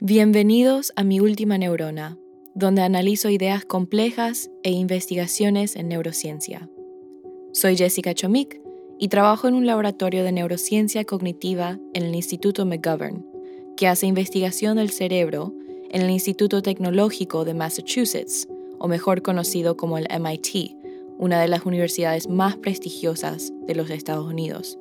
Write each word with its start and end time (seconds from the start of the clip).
Bienvenidos 0.00 0.92
a 0.94 1.02
mi 1.02 1.18
última 1.18 1.58
neurona, 1.58 2.16
donde 2.54 2.82
analizo 2.82 3.30
ideas 3.30 3.64
complejas 3.64 4.48
e 4.62 4.70
investigaciones 4.70 5.74
en 5.74 5.88
neurociencia. 5.88 6.70
Soy 7.52 7.76
Jessica 7.76 8.14
Chomik 8.14 8.60
y 9.00 9.08
trabajo 9.08 9.48
en 9.48 9.54
un 9.54 9.66
laboratorio 9.66 10.22
de 10.22 10.30
neurociencia 10.30 11.04
cognitiva 11.04 11.80
en 11.94 12.04
el 12.04 12.14
Instituto 12.14 12.64
McGovern, 12.64 13.26
que 13.76 13.88
hace 13.88 14.06
investigación 14.06 14.76
del 14.76 14.90
cerebro 14.90 15.52
en 15.90 16.02
el 16.02 16.10
Instituto 16.10 16.62
Tecnológico 16.62 17.44
de 17.44 17.54
Massachusetts, 17.54 18.46
o 18.78 18.86
mejor 18.86 19.22
conocido 19.22 19.76
como 19.76 19.98
el 19.98 20.06
MIT, 20.16 20.76
una 21.18 21.40
de 21.40 21.48
las 21.48 21.66
universidades 21.66 22.28
más 22.28 22.56
prestigiosas 22.56 23.52
de 23.66 23.74
los 23.74 23.90
Estados 23.90 24.28
Unidos. 24.28 24.78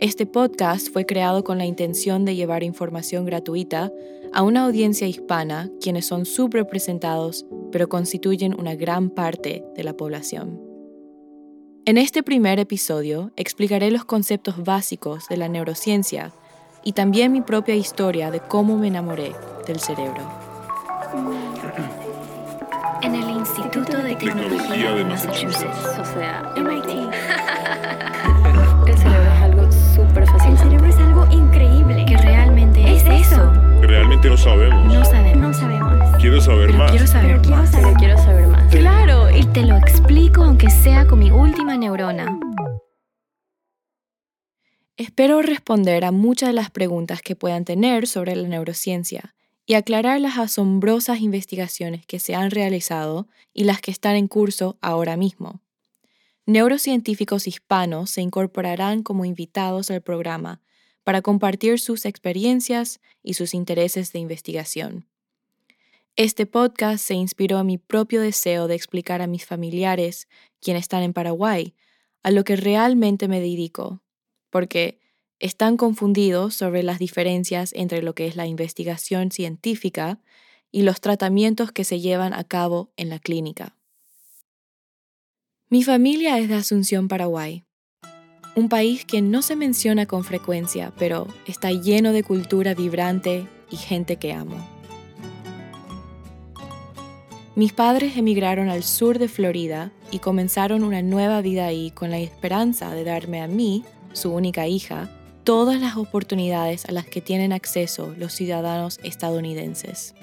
Este 0.00 0.24
podcast 0.24 0.90
fue 0.90 1.04
creado 1.04 1.44
con 1.44 1.58
la 1.58 1.66
intención 1.66 2.24
de 2.24 2.34
llevar 2.34 2.62
información 2.62 3.26
gratuita 3.26 3.92
a 4.32 4.42
una 4.42 4.64
audiencia 4.64 5.06
hispana 5.06 5.68
quienes 5.78 6.06
son 6.06 6.24
subrepresentados 6.24 7.44
pero 7.70 7.90
constituyen 7.90 8.58
una 8.58 8.74
gran 8.74 9.10
parte 9.10 9.62
de 9.76 9.84
la 9.84 9.92
población. 9.92 10.58
En 11.84 11.98
este 11.98 12.22
primer 12.22 12.58
episodio 12.58 13.30
explicaré 13.36 13.90
los 13.90 14.06
conceptos 14.06 14.64
básicos 14.64 15.28
de 15.28 15.36
la 15.36 15.50
neurociencia 15.50 16.32
y 16.82 16.92
también 16.94 17.30
mi 17.30 17.42
propia 17.42 17.74
historia 17.74 18.30
de 18.30 18.40
cómo 18.40 18.78
me 18.78 18.88
enamoré 18.88 19.34
del 19.66 19.80
cerebro. 19.80 20.22
En 23.02 23.14
el 23.14 23.28
Instituto 23.28 23.98
de 23.98 24.16
Tecnología 24.16 24.92
de 24.92 25.04
Massachusetts, 25.04 25.98
o 26.00 26.04
sea, 26.06 26.54
MIT. 26.56 27.10
realmente 32.16 32.94
es 32.94 33.04
eso. 33.04 33.50
Realmente 33.80 34.28
no 34.28 34.36
sabemos. 34.36 34.92
No 34.92 35.04
sabemos. 35.04 35.36
No 35.36 35.54
sabemos. 35.54 36.16
Quiero 36.18 36.40
saber 36.40 36.66
Pero 36.66 36.78
más. 36.78 36.90
quiero 36.90 37.06
saber 37.06 37.26
Pero 37.30 37.42
quiero 37.42 37.56
más. 37.56 37.70
saber 37.70 37.84
Pero 37.86 37.96
quiero 37.98 38.18
saber 38.18 38.46
más. 38.48 38.70
Claro, 38.74 39.30
y 39.36 39.44
te 39.46 39.62
lo 39.64 39.76
explico 39.76 40.44
aunque 40.44 40.70
sea 40.70 41.06
con 41.06 41.18
mi 41.18 41.30
última 41.30 41.76
neurona. 41.76 42.38
Espero 44.96 45.40
responder 45.40 46.04
a 46.04 46.12
muchas 46.12 46.50
de 46.50 46.52
las 46.52 46.70
preguntas 46.70 47.22
que 47.22 47.36
puedan 47.36 47.64
tener 47.64 48.06
sobre 48.06 48.36
la 48.36 48.46
neurociencia 48.46 49.34
y 49.64 49.74
aclarar 49.74 50.20
las 50.20 50.36
asombrosas 50.36 51.20
investigaciones 51.20 52.04
que 52.04 52.18
se 52.18 52.34
han 52.34 52.50
realizado 52.50 53.28
y 53.54 53.64
las 53.64 53.80
que 53.80 53.90
están 53.90 54.16
en 54.16 54.28
curso 54.28 54.78
ahora 54.82 55.16
mismo. 55.16 55.60
Neurocientíficos 56.44 57.46
hispanos 57.46 58.10
se 58.10 58.20
incorporarán 58.20 59.02
como 59.02 59.24
invitados 59.24 59.90
al 59.90 60.02
programa 60.02 60.60
para 61.04 61.22
compartir 61.22 61.80
sus 61.80 62.04
experiencias 62.04 63.00
y 63.22 63.34
sus 63.34 63.54
intereses 63.54 64.12
de 64.12 64.18
investigación. 64.18 65.06
Este 66.16 66.44
podcast 66.46 67.04
se 67.04 67.14
inspiró 67.14 67.58
a 67.58 67.64
mi 67.64 67.78
propio 67.78 68.20
deseo 68.20 68.68
de 68.68 68.74
explicar 68.74 69.22
a 69.22 69.26
mis 69.26 69.46
familiares, 69.46 70.28
quienes 70.60 70.82
están 70.82 71.02
en 71.02 71.12
Paraguay, 71.12 71.74
a 72.22 72.30
lo 72.30 72.44
que 72.44 72.56
realmente 72.56 73.28
me 73.28 73.40
dedico, 73.40 74.02
porque 74.50 75.00
están 75.38 75.76
confundidos 75.76 76.54
sobre 76.54 76.82
las 76.82 76.98
diferencias 76.98 77.72
entre 77.74 78.02
lo 78.02 78.14
que 78.14 78.26
es 78.26 78.36
la 78.36 78.46
investigación 78.46 79.30
científica 79.30 80.20
y 80.70 80.82
los 80.82 81.00
tratamientos 81.00 81.72
que 81.72 81.84
se 81.84 82.00
llevan 82.00 82.34
a 82.34 82.44
cabo 82.44 82.92
en 82.96 83.08
la 83.08 83.18
clínica. 83.18 83.76
Mi 85.68 85.82
familia 85.82 86.38
es 86.38 86.48
de 86.48 86.56
Asunción, 86.56 87.08
Paraguay, 87.08 87.64
un 88.56 88.68
país 88.68 89.04
que 89.04 89.22
no 89.22 89.42
se 89.42 89.56
menciona 89.56 90.06
con 90.06 90.24
frecuencia, 90.24 90.92
pero 90.98 91.26
está 91.46 91.70
lleno 91.70 92.12
de 92.12 92.22
cultura 92.22 92.74
vibrante 92.74 93.46
y 93.70 93.76
gente 93.76 94.16
que 94.16 94.32
amo. 94.32 94.56
Mis 97.54 97.72
padres 97.72 98.16
emigraron 98.16 98.68
al 98.68 98.82
sur 98.82 99.18
de 99.18 99.28
Florida 99.28 99.92
y 100.10 100.18
comenzaron 100.18 100.82
una 100.82 101.02
nueva 101.02 101.40
vida 101.42 101.66
ahí 101.66 101.90
con 101.90 102.10
la 102.10 102.18
esperanza 102.18 102.94
de 102.94 103.04
darme 103.04 103.42
a 103.42 103.48
mí, 103.48 103.84
su 104.12 104.32
única 104.32 104.66
hija, 104.66 105.10
todas 105.44 105.80
las 105.80 105.96
oportunidades 105.96 106.86
a 106.86 106.92
las 106.92 107.06
que 107.06 107.20
tienen 107.20 107.52
acceso 107.52 108.14
los 108.16 108.32
ciudadanos 108.32 108.98
estadounidenses. 109.02 110.14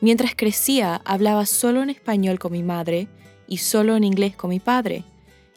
Mientras 0.00 0.34
crecía, 0.34 1.00
hablaba 1.04 1.46
solo 1.46 1.82
en 1.82 1.90
español 1.90 2.38
con 2.38 2.52
mi 2.52 2.62
madre 2.62 3.08
y 3.46 3.58
solo 3.58 3.96
en 3.96 4.04
inglés 4.04 4.34
con 4.34 4.50
mi 4.50 4.60
padre, 4.60 5.04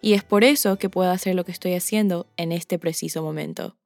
y 0.04 0.16
es 0.16 0.24
por 0.26 0.44
eso 0.44 0.78
que 0.78 0.90
puedo 0.90 1.10
hacer 1.10 1.34
lo 1.34 1.46
que 1.46 1.54
estoy 1.54 1.76
haciendo 1.76 2.28
en 2.36 2.52
este 2.52 2.78
preciso 2.78 3.24
momento. 3.24 3.78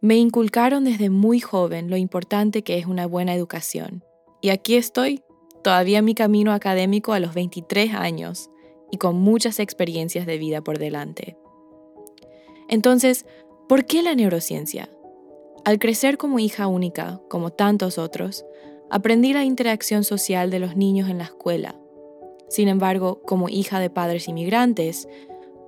Me 0.00 0.16
inculcaron 0.16 0.84
desde 0.84 1.10
muy 1.10 1.40
joven 1.40 1.90
lo 1.90 1.96
importante 1.96 2.62
que 2.62 2.78
es 2.78 2.86
una 2.86 3.06
buena 3.06 3.34
educación, 3.34 4.04
y 4.40 4.50
aquí 4.50 4.76
estoy, 4.76 5.24
todavía 5.64 5.98
en 5.98 6.04
mi 6.04 6.14
camino 6.14 6.52
académico 6.52 7.12
a 7.12 7.18
los 7.18 7.34
23 7.34 7.92
años, 7.92 8.50
y 8.92 8.98
con 8.98 9.16
muchas 9.16 9.58
experiencias 9.58 10.26
de 10.26 10.38
vida 10.38 10.62
por 10.62 10.78
delante. 10.78 11.36
Entonces, 12.68 13.26
¿por 13.68 13.84
qué 13.84 14.04
la 14.04 14.14
neurociencia? 14.14 14.90
Al 15.64 15.80
crecer 15.80 16.18
como 16.18 16.38
hija 16.38 16.68
única, 16.68 17.20
como 17.28 17.50
tantos 17.50 17.98
otros, 17.98 18.44
aprendí 18.90 19.32
la 19.32 19.44
interacción 19.44 20.04
social 20.04 20.52
de 20.52 20.60
los 20.60 20.76
niños 20.76 21.10
en 21.10 21.18
la 21.18 21.24
escuela. 21.24 21.74
Sin 22.50 22.66
embargo, 22.66 23.22
como 23.24 23.48
hija 23.48 23.78
de 23.78 23.90
padres 23.90 24.26
inmigrantes, 24.26 25.08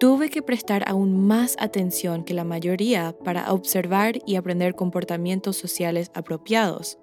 tuve 0.00 0.30
que 0.30 0.42
prestar 0.42 0.82
aún 0.88 1.28
más 1.28 1.54
atención 1.60 2.24
que 2.24 2.34
la 2.34 2.42
mayoría 2.42 3.16
para 3.24 3.52
observar 3.52 4.18
y 4.26 4.34
aprender 4.34 4.74
comportamientos 4.74 5.56
sociales 5.56 6.10
apropiados, 6.12 6.98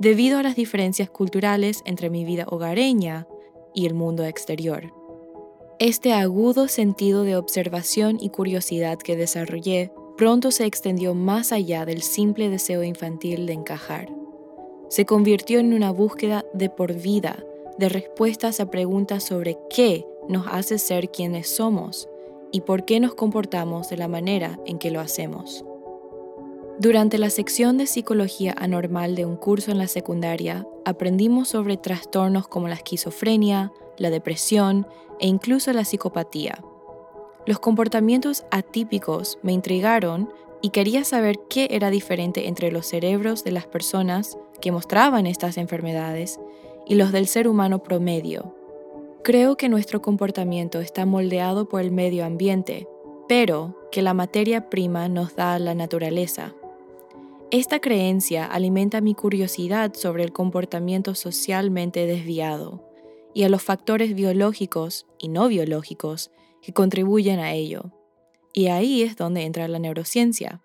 debido 0.00 0.40
a 0.40 0.42
las 0.42 0.56
diferencias 0.56 1.08
culturales 1.08 1.82
entre 1.84 2.10
mi 2.10 2.24
vida 2.24 2.46
hogareña 2.48 3.28
y 3.72 3.86
el 3.86 3.94
mundo 3.94 4.24
exterior. 4.24 4.92
Este 5.78 6.12
agudo 6.12 6.66
sentido 6.66 7.22
de 7.22 7.36
observación 7.36 8.18
y 8.20 8.30
curiosidad 8.30 8.98
que 8.98 9.16
desarrollé 9.16 9.92
pronto 10.16 10.50
se 10.50 10.66
extendió 10.66 11.14
más 11.14 11.52
allá 11.52 11.86
del 11.86 12.02
simple 12.02 12.48
deseo 12.48 12.82
infantil 12.82 13.46
de 13.46 13.52
encajar. 13.52 14.12
Se 14.88 15.06
convirtió 15.06 15.60
en 15.60 15.74
una 15.74 15.92
búsqueda 15.92 16.44
de 16.54 16.68
por 16.70 16.92
vida 16.92 17.44
de 17.82 17.88
respuestas 17.88 18.60
a 18.60 18.70
preguntas 18.70 19.24
sobre 19.24 19.58
qué 19.68 20.06
nos 20.28 20.46
hace 20.46 20.78
ser 20.78 21.10
quienes 21.10 21.48
somos 21.48 22.08
y 22.52 22.60
por 22.60 22.84
qué 22.84 23.00
nos 23.00 23.16
comportamos 23.16 23.88
de 23.88 23.96
la 23.96 24.06
manera 24.06 24.60
en 24.66 24.78
que 24.78 24.92
lo 24.92 25.00
hacemos. 25.00 25.64
Durante 26.78 27.18
la 27.18 27.28
sección 27.28 27.78
de 27.78 27.88
psicología 27.88 28.54
anormal 28.56 29.16
de 29.16 29.26
un 29.26 29.34
curso 29.34 29.72
en 29.72 29.78
la 29.78 29.88
secundaria, 29.88 30.64
aprendimos 30.84 31.48
sobre 31.48 31.76
trastornos 31.76 32.46
como 32.46 32.68
la 32.68 32.76
esquizofrenia, 32.76 33.72
la 33.98 34.10
depresión 34.10 34.86
e 35.18 35.26
incluso 35.26 35.72
la 35.72 35.84
psicopatía. 35.84 36.62
Los 37.46 37.58
comportamientos 37.58 38.44
atípicos 38.52 39.40
me 39.42 39.50
intrigaron 39.50 40.32
y 40.60 40.70
quería 40.70 41.02
saber 41.02 41.40
qué 41.50 41.66
era 41.72 41.90
diferente 41.90 42.46
entre 42.46 42.70
los 42.70 42.86
cerebros 42.86 43.42
de 43.42 43.50
las 43.50 43.66
personas 43.66 44.38
que 44.60 44.70
mostraban 44.70 45.26
estas 45.26 45.56
enfermedades 45.56 46.38
y 46.86 46.94
los 46.94 47.12
del 47.12 47.26
ser 47.26 47.48
humano 47.48 47.82
promedio. 47.82 48.54
Creo 49.22 49.56
que 49.56 49.68
nuestro 49.68 50.02
comportamiento 50.02 50.80
está 50.80 51.06
moldeado 51.06 51.68
por 51.68 51.80
el 51.80 51.92
medio 51.92 52.24
ambiente, 52.24 52.88
pero 53.28 53.76
que 53.92 54.02
la 54.02 54.14
materia 54.14 54.68
prima 54.68 55.08
nos 55.08 55.36
da 55.36 55.58
la 55.58 55.74
naturaleza. 55.74 56.54
Esta 57.52 57.80
creencia 57.80 58.46
alimenta 58.46 59.00
mi 59.00 59.14
curiosidad 59.14 59.94
sobre 59.94 60.24
el 60.24 60.32
comportamiento 60.32 61.14
socialmente 61.14 62.06
desviado 62.06 62.82
y 63.34 63.44
a 63.44 63.48
los 63.48 63.62
factores 63.62 64.14
biológicos 64.14 65.06
y 65.18 65.28
no 65.28 65.48
biológicos 65.48 66.30
que 66.62 66.72
contribuyen 66.72 67.38
a 67.38 67.52
ello. 67.52 67.92
Y 68.52 68.68
ahí 68.68 69.02
es 69.02 69.16
donde 69.16 69.42
entra 69.42 69.68
la 69.68 69.78
neurociencia. 69.78 70.62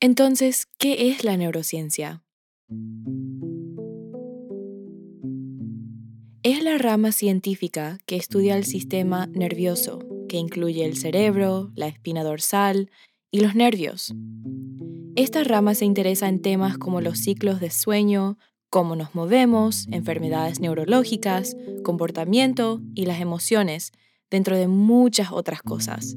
Entonces, 0.00 0.66
¿qué 0.78 1.08
es 1.08 1.24
la 1.24 1.36
neurociencia? 1.36 2.25
Es 6.42 6.62
la 6.62 6.78
rama 6.78 7.12
científica 7.12 7.98
que 8.06 8.16
estudia 8.16 8.56
el 8.56 8.64
sistema 8.64 9.26
nervioso, 9.26 9.98
que 10.28 10.36
incluye 10.36 10.84
el 10.84 10.96
cerebro, 10.96 11.70
la 11.74 11.86
espina 11.86 12.24
dorsal 12.24 12.90
y 13.30 13.40
los 13.40 13.54
nervios. 13.54 14.14
Esta 15.14 15.44
rama 15.44 15.74
se 15.74 15.84
interesa 15.84 16.28
en 16.28 16.42
temas 16.42 16.76
como 16.78 17.00
los 17.00 17.18
ciclos 17.18 17.60
de 17.60 17.70
sueño, 17.70 18.38
cómo 18.68 18.96
nos 18.96 19.14
movemos, 19.14 19.86
enfermedades 19.90 20.60
neurológicas, 20.60 21.56
comportamiento 21.84 22.80
y 22.94 23.06
las 23.06 23.20
emociones, 23.20 23.92
dentro 24.30 24.56
de 24.56 24.68
muchas 24.68 25.30
otras 25.30 25.62
cosas. 25.62 26.16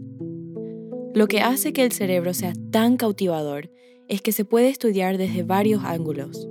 Lo 1.13 1.27
que 1.27 1.41
hace 1.41 1.73
que 1.73 1.83
el 1.83 1.91
cerebro 1.91 2.33
sea 2.33 2.53
tan 2.71 2.97
cautivador 2.97 3.71
es 4.09 4.21
que 4.21 4.31
se 4.31 4.43
puede 4.43 4.69
estudiar 4.69 5.17
desde 5.17 5.43
varios 5.43 5.83
ángulos. 5.85 6.49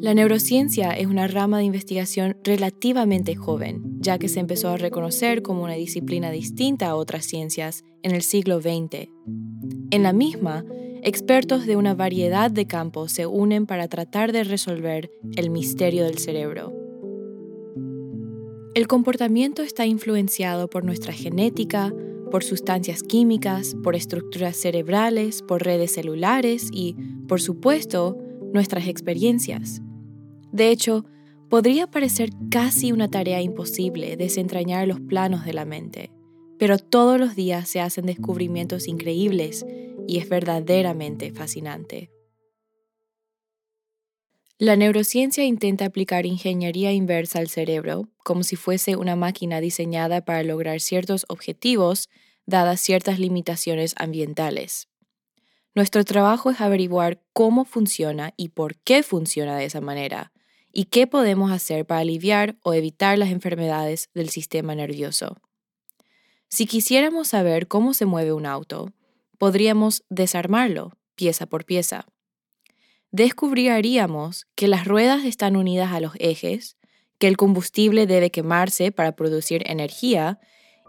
La 0.00 0.14
neurociencia 0.14 0.90
es 0.92 1.06
una 1.06 1.28
rama 1.28 1.58
de 1.58 1.64
investigación 1.64 2.36
relativamente 2.44 3.34
joven, 3.36 3.82
ya 4.00 4.18
que 4.18 4.28
se 4.28 4.40
empezó 4.40 4.68
a 4.68 4.76
reconocer 4.76 5.42
como 5.42 5.62
una 5.62 5.74
disciplina 5.74 6.30
distinta 6.30 6.88
a 6.88 6.96
otras 6.96 7.24
ciencias 7.24 7.84
en 8.02 8.12
el 8.12 8.22
siglo 8.22 8.60
XX. 8.60 9.08
En 9.90 10.02
la 10.02 10.12
misma, 10.12 10.64
expertos 11.02 11.66
de 11.66 11.76
una 11.76 11.94
variedad 11.94 12.50
de 12.50 12.66
campos 12.66 13.12
se 13.12 13.26
unen 13.26 13.66
para 13.66 13.88
tratar 13.88 14.32
de 14.32 14.44
resolver 14.44 15.10
el 15.36 15.50
misterio 15.50 16.04
del 16.04 16.18
cerebro. 16.18 16.72
El 18.74 18.88
comportamiento 18.88 19.62
está 19.62 19.86
influenciado 19.86 20.68
por 20.68 20.84
nuestra 20.84 21.12
genética, 21.12 21.92
por 22.32 22.44
sustancias 22.44 23.02
químicas, 23.02 23.76
por 23.84 23.94
estructuras 23.94 24.56
cerebrales, 24.56 25.42
por 25.42 25.62
redes 25.62 25.92
celulares 25.92 26.70
y, 26.72 26.96
por 27.28 27.42
supuesto, 27.42 28.16
nuestras 28.54 28.88
experiencias. 28.88 29.82
De 30.50 30.70
hecho, 30.70 31.04
podría 31.50 31.86
parecer 31.86 32.30
casi 32.50 32.90
una 32.90 33.08
tarea 33.08 33.42
imposible 33.42 34.16
desentrañar 34.16 34.88
los 34.88 34.98
planos 34.98 35.44
de 35.44 35.52
la 35.52 35.66
mente, 35.66 36.10
pero 36.58 36.78
todos 36.78 37.20
los 37.20 37.36
días 37.36 37.68
se 37.68 37.82
hacen 37.82 38.06
descubrimientos 38.06 38.88
increíbles 38.88 39.66
y 40.08 40.16
es 40.16 40.26
verdaderamente 40.30 41.32
fascinante. 41.32 42.11
La 44.62 44.76
neurociencia 44.76 45.44
intenta 45.44 45.86
aplicar 45.86 46.24
ingeniería 46.24 46.92
inversa 46.92 47.40
al 47.40 47.48
cerebro, 47.48 48.08
como 48.22 48.44
si 48.44 48.54
fuese 48.54 48.94
una 48.94 49.16
máquina 49.16 49.60
diseñada 49.60 50.24
para 50.24 50.44
lograr 50.44 50.80
ciertos 50.80 51.26
objetivos 51.28 52.08
dadas 52.46 52.80
ciertas 52.80 53.18
limitaciones 53.18 53.92
ambientales. 53.98 54.86
Nuestro 55.74 56.04
trabajo 56.04 56.52
es 56.52 56.60
averiguar 56.60 57.24
cómo 57.32 57.64
funciona 57.64 58.34
y 58.36 58.50
por 58.50 58.76
qué 58.76 59.02
funciona 59.02 59.56
de 59.56 59.64
esa 59.64 59.80
manera, 59.80 60.30
y 60.72 60.84
qué 60.84 61.08
podemos 61.08 61.50
hacer 61.50 61.84
para 61.84 62.02
aliviar 62.02 62.56
o 62.62 62.72
evitar 62.72 63.18
las 63.18 63.30
enfermedades 63.30 64.10
del 64.14 64.28
sistema 64.28 64.76
nervioso. 64.76 65.38
Si 66.46 66.66
quisiéramos 66.66 67.26
saber 67.26 67.66
cómo 67.66 67.94
se 67.94 68.06
mueve 68.06 68.32
un 68.32 68.46
auto, 68.46 68.92
podríamos 69.38 70.04
desarmarlo 70.08 70.92
pieza 71.16 71.46
por 71.46 71.64
pieza. 71.64 72.06
Descubriríamos 73.12 74.46
que 74.54 74.68
las 74.68 74.86
ruedas 74.86 75.26
están 75.26 75.54
unidas 75.56 75.92
a 75.92 76.00
los 76.00 76.14
ejes, 76.18 76.78
que 77.18 77.28
el 77.28 77.36
combustible 77.36 78.06
debe 78.06 78.30
quemarse 78.30 78.90
para 78.90 79.12
producir 79.12 79.62
energía 79.70 80.40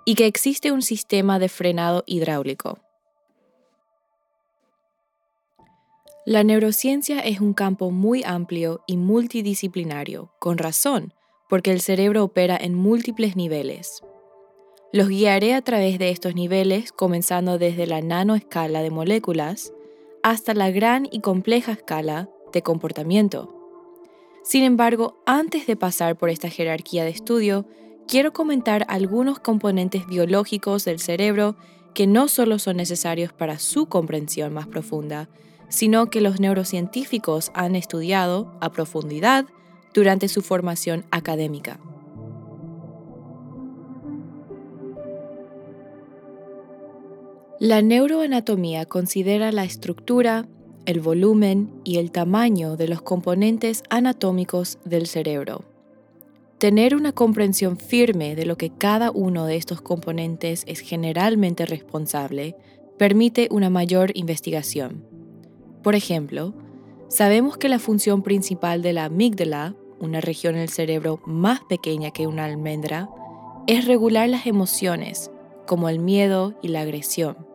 y 0.05 0.15
que 0.15 0.25
existe 0.25 0.71
un 0.71 0.81
sistema 0.81 1.37
de 1.37 1.49
frenado 1.49 2.05
hidráulico. 2.07 2.79
La 6.25 6.45
neurociencia 6.45 7.19
es 7.19 7.41
un 7.41 7.53
campo 7.53 7.91
muy 7.91 8.23
amplio 8.23 8.85
y 8.87 8.95
multidisciplinario, 8.95 10.31
con 10.39 10.57
razón, 10.57 11.13
porque 11.49 11.71
el 11.71 11.81
cerebro 11.81 12.23
opera 12.23 12.55
en 12.55 12.73
múltiples 12.73 13.35
niveles. 13.35 14.01
Los 14.93 15.09
guiaré 15.09 15.55
a 15.55 15.61
través 15.61 15.99
de 15.99 16.09
estos 16.09 16.35
niveles, 16.35 16.93
comenzando 16.93 17.57
desde 17.57 17.85
la 17.85 17.99
nanoescala 17.99 18.81
de 18.81 18.91
moléculas 18.91 19.72
hasta 20.23 20.53
la 20.53 20.71
gran 20.71 21.07
y 21.11 21.19
compleja 21.19 21.73
escala 21.73 22.29
de 22.51 22.61
comportamiento. 22.61 23.53
Sin 24.43 24.63
embargo, 24.63 25.21
antes 25.25 25.67
de 25.67 25.75
pasar 25.75 26.17
por 26.17 26.29
esta 26.29 26.49
jerarquía 26.49 27.03
de 27.03 27.11
estudio, 27.11 27.65
quiero 28.07 28.33
comentar 28.33 28.85
algunos 28.89 29.39
componentes 29.39 30.07
biológicos 30.07 30.85
del 30.85 30.99
cerebro 30.99 31.55
que 31.93 32.07
no 32.07 32.27
solo 32.27 32.57
son 32.59 32.77
necesarios 32.77 33.31
para 33.33 33.59
su 33.59 33.85
comprensión 33.85 34.53
más 34.53 34.67
profunda, 34.67 35.29
sino 35.69 36.09
que 36.09 36.21
los 36.21 36.39
neurocientíficos 36.39 37.51
han 37.53 37.75
estudiado 37.75 38.51
a 38.61 38.71
profundidad 38.71 39.45
durante 39.93 40.27
su 40.27 40.41
formación 40.41 41.05
académica. 41.11 41.79
La 47.63 47.81
neuroanatomía 47.81 48.85
considera 48.85 49.53
la 49.53 49.63
estructura, 49.63 50.45
el 50.85 50.99
volumen 50.99 51.71
y 51.85 51.97
el 51.97 52.11
tamaño 52.11 52.75
de 52.75 52.89
los 52.89 53.01
componentes 53.01 53.83
anatómicos 53.89 54.79
del 54.83 55.07
cerebro. 55.07 55.63
Tener 56.57 56.93
una 56.93 57.13
comprensión 57.13 57.77
firme 57.77 58.35
de 58.35 58.45
lo 58.45 58.57
que 58.57 58.69
cada 58.69 59.11
uno 59.11 59.45
de 59.45 59.55
estos 59.55 59.79
componentes 59.79 60.65
es 60.67 60.81
generalmente 60.81 61.65
responsable 61.65 62.57
permite 62.97 63.47
una 63.49 63.69
mayor 63.69 64.11
investigación. 64.13 65.05
Por 65.83 65.95
ejemplo, 65.95 66.53
sabemos 67.07 67.55
que 67.55 67.69
la 67.69 67.79
función 67.79 68.23
principal 68.23 68.81
de 68.81 68.91
la 68.91 69.05
amígdala, 69.05 69.73
una 70.01 70.19
región 70.19 70.55
del 70.55 70.67
cerebro 70.67 71.21
más 71.25 71.61
pequeña 71.61 72.11
que 72.11 72.27
una 72.27 72.43
almendra, 72.43 73.09
es 73.67 73.85
regular 73.85 74.27
las 74.27 74.47
emociones, 74.47 75.31
como 75.65 75.87
el 75.87 75.99
miedo 75.99 76.55
y 76.61 76.67
la 76.67 76.81
agresión. 76.81 77.52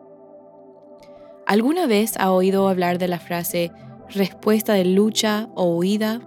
¿Alguna 1.49 1.85
vez 1.85 2.15
ha 2.17 2.31
oído 2.31 2.69
hablar 2.69 2.97
de 2.97 3.09
la 3.09 3.19
frase 3.19 3.73
respuesta 4.07 4.73
de 4.73 4.85
lucha 4.85 5.49
o 5.55 5.75
huida? 5.75 6.21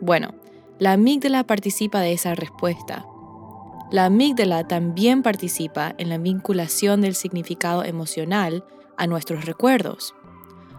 Bueno, 0.00 0.34
la 0.78 0.92
amígdala 0.92 1.44
participa 1.44 2.00
de 2.00 2.14
esa 2.14 2.34
respuesta. 2.34 3.04
La 3.90 4.06
amígdala 4.06 4.66
también 4.66 5.22
participa 5.22 5.94
en 5.98 6.08
la 6.08 6.16
vinculación 6.16 7.02
del 7.02 7.14
significado 7.14 7.84
emocional 7.84 8.64
a 8.96 9.06
nuestros 9.06 9.44
recuerdos 9.44 10.14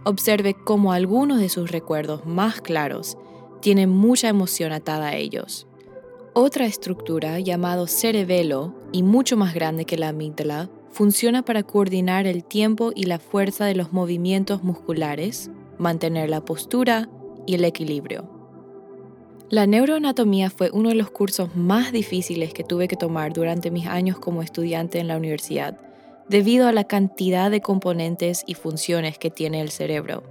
observe 0.03 0.53
cómo 0.53 0.93
algunos 0.93 1.39
de 1.39 1.49
sus 1.49 1.71
recuerdos 1.71 2.25
más 2.25 2.61
claros 2.61 3.17
tienen 3.61 3.89
mucha 3.89 4.27
emoción 4.27 4.71
atada 4.71 5.07
a 5.07 5.15
ellos. 5.15 5.67
Otra 6.33 6.65
estructura, 6.65 7.39
llamado 7.39 7.87
cerebelo 7.87 8.73
y 8.91 9.03
mucho 9.03 9.37
más 9.37 9.53
grande 9.53 9.85
que 9.85 9.97
la 9.97 10.09
amígdala, 10.09 10.69
funciona 10.93 11.41
para 11.41 11.63
coordinar 11.63 12.27
el 12.27 12.45
tiempo 12.45 12.91
y 12.95 13.05
la 13.05 13.19
fuerza 13.19 13.65
de 13.65 13.75
los 13.75 13.91
movimientos 13.91 14.63
musculares, 14.63 15.49
mantener 15.77 16.29
la 16.29 16.45
postura 16.45 17.09
y 17.45 17.55
el 17.55 17.65
equilibrio. 17.65 18.29
La 19.49 19.67
neuroanatomía 19.67 20.49
fue 20.49 20.69
uno 20.71 20.89
de 20.89 20.95
los 20.95 21.11
cursos 21.11 21.55
más 21.55 21.91
difíciles 21.91 22.53
que 22.53 22.63
tuve 22.63 22.87
que 22.87 22.95
tomar 22.95 23.33
durante 23.33 23.71
mis 23.71 23.87
años 23.87 24.17
como 24.19 24.41
estudiante 24.41 24.99
en 24.99 25.07
la 25.07 25.17
universidad 25.17 25.77
debido 26.29 26.67
a 26.67 26.71
la 26.71 26.85
cantidad 26.85 27.51
de 27.51 27.61
componentes 27.61 28.43
y 28.47 28.53
funciones 28.53 29.17
que 29.17 29.29
tiene 29.29 29.61
el 29.61 29.69
cerebro. 29.69 30.23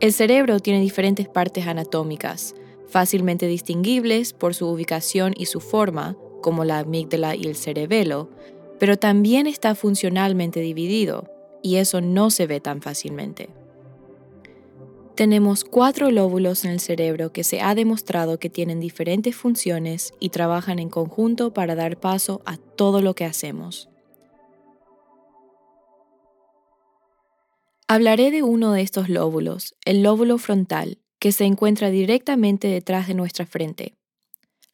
El 0.00 0.12
cerebro 0.12 0.60
tiene 0.60 0.80
diferentes 0.80 1.28
partes 1.28 1.66
anatómicas, 1.66 2.54
fácilmente 2.88 3.46
distinguibles 3.46 4.32
por 4.32 4.54
su 4.54 4.68
ubicación 4.68 5.32
y 5.36 5.46
su 5.46 5.60
forma, 5.60 6.16
como 6.42 6.64
la 6.64 6.80
amígdala 6.80 7.34
y 7.34 7.44
el 7.46 7.56
cerebelo, 7.56 8.28
pero 8.78 8.96
también 8.96 9.46
está 9.46 9.74
funcionalmente 9.74 10.60
dividido, 10.60 11.30
y 11.62 11.76
eso 11.76 12.00
no 12.00 12.30
se 12.30 12.46
ve 12.46 12.60
tan 12.60 12.82
fácilmente. 12.82 13.48
Tenemos 15.14 15.62
cuatro 15.62 16.10
lóbulos 16.10 16.64
en 16.64 16.72
el 16.72 16.80
cerebro 16.80 17.32
que 17.32 17.44
se 17.44 17.60
ha 17.60 17.76
demostrado 17.76 18.38
que 18.40 18.50
tienen 18.50 18.80
diferentes 18.80 19.36
funciones 19.36 20.12
y 20.18 20.30
trabajan 20.30 20.80
en 20.80 20.90
conjunto 20.90 21.54
para 21.54 21.76
dar 21.76 22.00
paso 22.00 22.42
a 22.46 22.56
todo 22.56 23.00
lo 23.00 23.14
que 23.14 23.24
hacemos. 23.24 23.88
Hablaré 27.86 28.32
de 28.32 28.42
uno 28.42 28.72
de 28.72 28.80
estos 28.82 29.08
lóbulos, 29.08 29.76
el 29.84 30.02
lóbulo 30.02 30.38
frontal, 30.38 30.98
que 31.20 31.30
se 31.30 31.44
encuentra 31.44 31.90
directamente 31.90 32.66
detrás 32.66 33.06
de 33.06 33.14
nuestra 33.14 33.46
frente. 33.46 33.94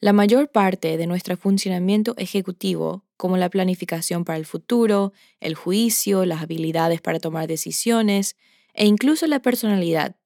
La 0.01 0.15
mayor 0.15 0.49
parte 0.49 0.97
de 0.97 1.07
nuestro 1.07 1.37
funcionamiento 1.37 2.15
ejecutivo, 2.17 3.05
como 3.21 3.37
la 3.37 3.51
planificación 3.51 4.25
para 4.25 4.39
el 4.39 4.47
futuro, 4.47 5.13
el 5.41 5.55
juicio, 5.55 6.25
las 6.25 6.41
habilidades 6.41 7.03
para 7.03 7.21
tomar 7.21 7.47
decisiones 7.49 8.35
e 8.73 8.87
incluso 8.87 9.27
la 9.27 9.43
personalidad, 9.43 10.17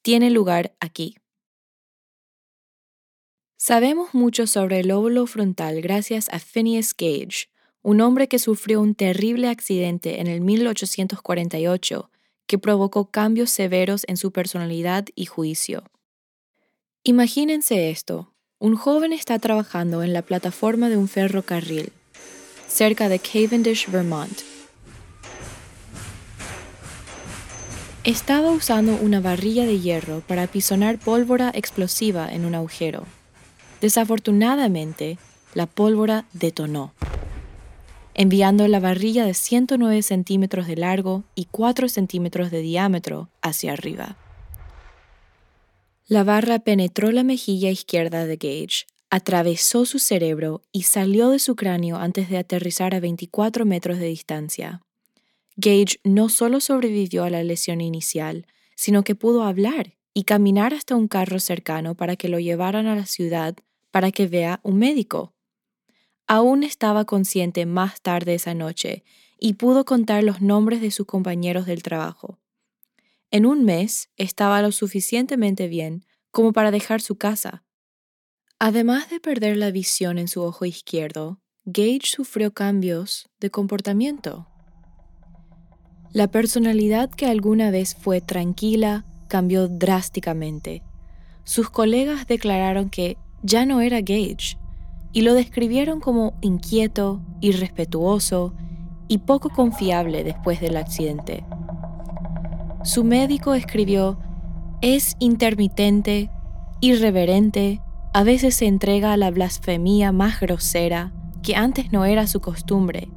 tiene 0.00 0.30
lugar 0.30 0.74
aquí. 0.80 1.18
Sabemos 3.58 4.14
mucho 4.14 4.46
sobre 4.46 4.80
el 4.80 4.88
lóbulo 4.88 5.26
frontal 5.26 5.82
gracias 5.82 6.30
a 6.30 6.38
Phineas 6.38 6.94
Gage, 6.96 7.50
un 7.82 8.00
hombre 8.00 8.28
que 8.28 8.38
sufrió 8.38 8.80
un 8.80 8.94
terrible 8.94 9.50
accidente 9.50 10.18
en 10.22 10.26
el 10.26 10.40
1848 10.40 12.10
que 12.46 12.58
provocó 12.58 13.10
cambios 13.10 13.50
severos 13.50 14.04
en 14.08 14.16
su 14.16 14.32
personalidad 14.32 15.04
y 15.14 15.26
juicio. 15.26 15.84
Imagínense 17.04 17.90
esto. 17.90 18.32
Un 18.58 18.74
joven 18.74 19.12
está 19.12 19.38
trabajando 19.38 20.02
en 20.02 20.14
la 20.14 20.22
plataforma 20.22 20.88
de 20.88 20.96
un 20.96 21.08
ferrocarril, 21.08 21.92
cerca 22.68 23.08
de 23.08 23.18
Cavendish, 23.18 23.90
Vermont. 23.90 24.42
Estaba 28.04 28.50
usando 28.50 28.96
una 28.96 29.20
barrilla 29.20 29.66
de 29.66 29.80
hierro 29.80 30.22
para 30.26 30.44
apisonar 30.44 30.98
pólvora 30.98 31.50
explosiva 31.54 32.32
en 32.32 32.44
un 32.44 32.54
agujero. 32.54 33.04
Desafortunadamente, 33.80 35.18
la 35.54 35.66
pólvora 35.66 36.24
detonó 36.32 36.92
enviando 38.18 38.66
la 38.66 38.80
varilla 38.80 39.24
de 39.24 39.32
109 39.32 40.02
centímetros 40.02 40.66
de 40.66 40.74
largo 40.74 41.22
y 41.36 41.44
4 41.44 41.88
centímetros 41.88 42.50
de 42.50 42.62
diámetro 42.62 43.30
hacia 43.42 43.72
arriba. 43.72 44.16
La 46.08 46.24
barra 46.24 46.58
penetró 46.58 47.12
la 47.12 47.22
mejilla 47.22 47.70
izquierda 47.70 48.26
de 48.26 48.34
Gage, 48.34 48.86
atravesó 49.10 49.84
su 49.84 49.98
cerebro 49.98 50.62
y 50.72 50.82
salió 50.82 51.30
de 51.30 51.38
su 51.38 51.56
cráneo 51.56 51.96
antes 51.96 52.28
de 52.28 52.38
aterrizar 52.38 52.94
a 52.94 53.00
24 53.00 53.64
metros 53.64 53.98
de 53.98 54.06
distancia. 54.06 54.82
Gage 55.56 55.98
no 56.04 56.28
solo 56.28 56.60
sobrevivió 56.60 57.24
a 57.24 57.30
la 57.30 57.42
lesión 57.42 57.80
inicial, 57.80 58.46
sino 58.76 59.02
que 59.02 59.14
pudo 59.14 59.42
hablar 59.42 59.96
y 60.14 60.24
caminar 60.24 60.74
hasta 60.74 60.94
un 60.94 61.08
carro 61.08 61.40
cercano 61.40 61.94
para 61.94 62.16
que 62.16 62.28
lo 62.28 62.38
llevaran 62.38 62.86
a 62.86 62.94
la 62.94 63.06
ciudad 63.06 63.56
para 63.90 64.12
que 64.12 64.26
vea 64.26 64.60
un 64.62 64.78
médico. 64.78 65.34
Aún 66.26 66.62
estaba 66.62 67.04
consciente 67.04 67.66
más 67.66 68.02
tarde 68.02 68.34
esa 68.34 68.54
noche 68.54 69.04
y 69.40 69.54
pudo 69.54 69.84
contar 69.84 70.22
los 70.22 70.40
nombres 70.40 70.80
de 70.80 70.90
sus 70.90 71.06
compañeros 71.06 71.66
del 71.66 71.82
trabajo. 71.82 72.38
En 73.30 73.46
un 73.46 73.64
mes 73.64 74.10
estaba 74.16 74.60
lo 74.62 74.72
suficientemente 74.72 75.68
bien 75.68 76.04
como 76.30 76.52
para 76.52 76.70
dejar 76.70 77.00
su 77.00 77.16
casa. 77.16 77.64
Además 78.60 79.08
de 79.08 79.20
perder 79.20 79.56
la 79.56 79.70
visión 79.70 80.18
en 80.18 80.26
su 80.26 80.42
ojo 80.42 80.64
izquierdo, 80.64 81.38
Gage 81.64 82.06
sufrió 82.06 82.52
cambios 82.52 83.30
de 83.38 83.50
comportamiento. 83.50 84.48
La 86.12 86.26
personalidad 86.26 87.08
que 87.08 87.26
alguna 87.26 87.70
vez 87.70 87.94
fue 87.94 88.20
tranquila 88.20 89.04
cambió 89.28 89.68
drásticamente. 89.68 90.82
Sus 91.44 91.70
colegas 91.70 92.26
declararon 92.26 92.90
que 92.90 93.16
ya 93.44 93.64
no 93.64 93.80
era 93.80 94.00
Gage 94.00 94.58
y 95.12 95.22
lo 95.22 95.34
describieron 95.34 96.00
como 96.00 96.36
inquieto, 96.40 97.22
irrespetuoso 97.40 98.54
y 99.06 99.18
poco 99.18 99.50
confiable 99.50 100.24
después 100.24 100.60
del 100.60 100.78
accidente. 100.78 101.44
Su 102.82 103.04
médico 103.04 103.54
escribió, 103.54 104.18
es 104.80 105.14
intermitente, 105.20 106.28
irreverente, 106.80 107.80
a 108.12 108.22
veces 108.24 108.54
se 108.54 108.66
entrega 108.66 109.12
a 109.12 109.16
la 109.16 109.30
blasfemia 109.30 110.12
más 110.12 110.40
grosera, 110.40 111.12
que 111.42 111.56
antes 111.56 111.92
no 111.92 112.04
era 112.04 112.26
su 112.26 112.40
costumbre, 112.40 113.08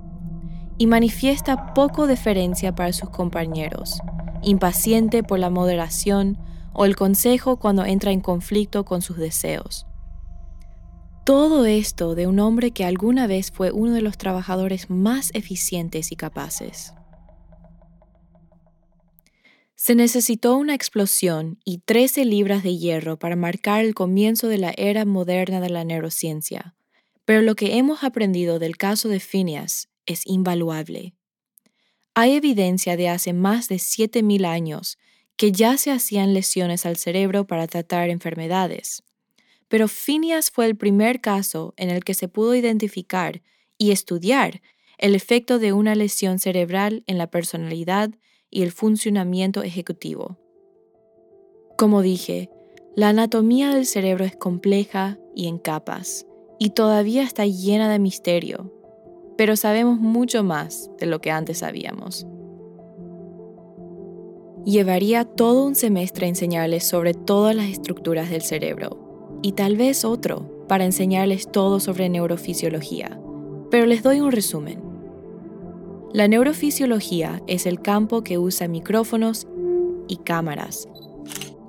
y 0.78 0.88
manifiesta 0.88 1.74
poco 1.74 2.08
deferencia 2.08 2.76
para 2.76 2.92
sus 2.94 3.10
compañeros, 3.10 4.02
impaciente 4.42 5.24
por 5.24 5.40
la 5.40 5.50
moderación 5.50 6.38
o 6.74 6.86
el 6.86 6.96
consejo 6.96 7.58
cuando 7.58 7.86
entra 7.86 8.12
en 8.12 8.22
conflicto 8.22 8.86
con 8.86 9.02
sus 9.02 9.18
deseos. 9.18 9.86
Todo 11.24 11.66
esto 11.66 12.16
de 12.16 12.28
un 12.28 12.40
hombre 12.40 12.72
que 12.72 12.84
alguna 12.84 13.28
vez 13.28 13.52
fue 13.52 13.72
uno 13.72 13.94
de 13.94 14.02
los 14.02 14.18
trabajadores 14.18 14.90
más 14.90 15.30
eficientes 15.34 16.12
y 16.12 16.16
capaces. 16.16 16.94
Se 19.84 19.96
necesitó 19.96 20.58
una 20.58 20.76
explosión 20.76 21.58
y 21.66 21.80
13 21.80 22.24
libras 22.24 22.62
de 22.62 22.78
hierro 22.78 23.18
para 23.18 23.36
marcar 23.36 23.84
el 23.84 23.96
comienzo 23.96 24.48
de 24.48 24.60
la 24.60 24.76
era 24.78 25.06
moderna 25.06 25.60
de 25.60 25.72
la 25.72 25.84
neurociencia, 25.84 26.76
pero 27.26 27.42
lo 27.42 27.56
que 27.56 27.78
hemos 27.78 28.04
aprendido 28.04 28.60
del 28.60 28.78
caso 28.78 29.10
de 29.10 29.20
Phineas 29.20 29.90
es 30.06 30.22
invaluable. 30.28 31.16
Hay 32.14 32.34
evidencia 32.34 32.96
de 32.96 33.10
hace 33.10 33.34
más 33.34 33.70
de 33.70 33.78
7.000 33.78 34.46
años 34.46 35.00
que 35.36 35.52
ya 35.52 35.76
se 35.78 35.90
hacían 35.90 36.36
lesiones 36.36 36.86
al 36.86 36.98
cerebro 36.98 37.48
para 37.48 37.66
tratar 37.66 38.12
enfermedades, 38.12 39.02
pero 39.68 39.88
Phineas 39.88 40.52
fue 40.52 40.68
el 40.68 40.78
primer 40.78 41.22
caso 41.22 41.74
en 41.76 41.90
el 41.90 42.04
que 42.04 42.14
se 42.14 42.28
pudo 42.28 42.54
identificar 42.54 43.42
y 43.80 43.90
estudiar 43.90 44.62
el 45.00 45.16
efecto 45.16 45.58
de 45.58 45.74
una 45.74 45.96
lesión 45.96 46.38
cerebral 46.38 47.04
en 47.08 47.18
la 47.18 47.32
personalidad 47.32 48.12
y 48.52 48.62
el 48.62 48.72
funcionamiento 48.72 49.64
ejecutivo. 49.64 50.38
Como 51.78 52.02
dije, 52.02 52.52
la 52.96 53.10
anatomía 53.10 53.74
del 53.74 53.86
cerebro 53.86 54.26
es 54.26 54.36
compleja 54.36 55.18
y 55.34 55.48
en 55.48 55.58
capas, 55.58 56.28
y 56.60 56.72
todavía 56.72 57.24
está 57.24 57.46
llena 57.46 57.90
de 57.90 57.98
misterio, 57.98 58.72
pero 59.38 59.56
sabemos 59.56 60.00
mucho 60.00 60.44
más 60.44 60.92
de 61.00 61.06
lo 61.08 61.22
que 61.22 61.32
antes 61.32 61.60
sabíamos. 61.60 62.28
Llevaría 64.66 65.26
todo 65.26 65.66
un 65.66 65.74
semestre 65.74 66.28
enseñarles 66.28 66.84
sobre 66.84 67.16
todas 67.16 67.56
las 67.56 67.70
estructuras 67.70 68.30
del 68.30 68.42
cerebro, 68.42 69.40
y 69.42 69.54
tal 69.54 69.78
vez 69.78 70.06
otro 70.06 70.66
para 70.68 70.86
enseñarles 70.86 71.50
todo 71.52 71.80
sobre 71.80 72.10
neurofisiología, 72.10 73.20
pero 73.72 73.86
les 73.88 74.04
doy 74.04 74.20
un 74.20 74.32
resumen. 74.32 74.91
La 76.14 76.28
neurofisiología 76.28 77.42
es 77.48 77.66
el 77.66 77.82
campo 77.82 78.22
que 78.22 78.38
usa 78.38 78.68
micrófonos 78.68 79.48
y 80.10 80.18
cámaras 80.18 80.90